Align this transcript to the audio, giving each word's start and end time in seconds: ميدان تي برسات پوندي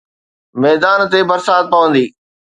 ميدان 0.61 0.99
تي 1.11 1.19
برسات 1.29 1.65
پوندي 1.71 2.05